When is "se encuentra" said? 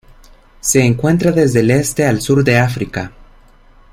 0.61-1.31